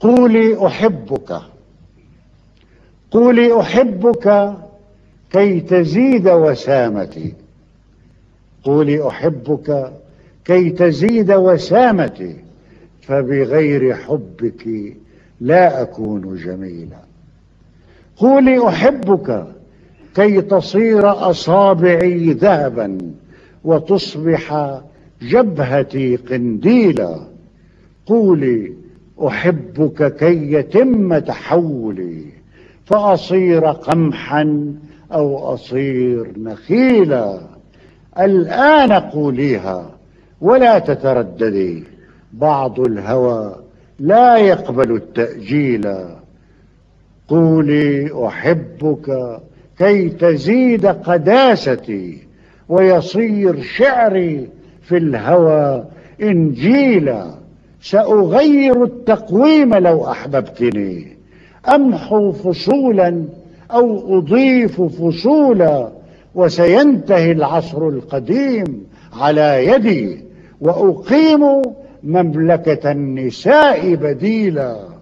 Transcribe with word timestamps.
قولي 0.00 0.66
أحبك. 0.66 1.40
قولي 3.10 3.60
أحبك 3.60 4.54
كي 5.32 5.60
تزيد 5.60 6.28
وسامتي. 6.28 7.34
قولي 8.64 9.08
أحبك 9.08 9.92
كي 10.44 10.70
تزيد 10.70 11.32
وسامتي 11.32 12.36
فبغير 13.00 13.94
حبك 13.94 14.94
لا 15.40 15.82
أكون 15.82 16.36
جميلا. 16.36 17.00
قولي 18.16 18.68
أحبك 18.68 19.46
كي 20.14 20.40
تصير 20.40 21.30
أصابعي 21.30 22.32
ذهبا 22.32 22.98
وتصبح 23.64 24.78
جبهتي 25.22 26.16
قنديلا. 26.16 27.20
قولي 28.06 28.72
أحبك 29.22 30.16
كي 30.16 30.52
يتم 30.52 31.18
تحولي 31.18 32.24
فأصير 32.84 33.66
قمحا 33.66 34.74
أو 35.12 35.54
أصير 35.54 36.32
نخيلا. 36.38 37.40
الآن 38.18 38.92
قوليها 38.92 39.90
ولا 40.40 40.78
تترددي 40.78 41.84
بعض 42.32 42.80
الهوى 42.80 43.56
لا 43.98 44.36
يقبل 44.36 44.96
التأجيل. 44.96 45.94
قولي 47.28 48.26
أحبك 48.26 49.40
كي 49.78 50.08
تزيد 50.08 50.86
قداستي 50.86 52.18
ويصير 52.68 53.62
شعري 53.62 54.48
في 54.82 54.96
الهوى 54.96 55.84
إنجيلا. 56.22 57.45
سأغير 57.90 58.84
التقويم 58.84 59.74
لو 59.74 60.04
أحببتني. 60.04 61.16
أمحو 61.74 62.32
فصولا 62.32 63.24
أو 63.70 64.18
أضيف 64.18 64.82
فصولا؟ 64.82 65.92
وسينتهي 66.34 67.32
العصر 67.32 67.88
القديم 67.88 68.86
على 69.12 69.66
يدي 69.66 70.24
وأقيم 70.60 71.62
مملكة 72.02 72.92
النساء 72.92 73.94
بديلا. 73.94 74.95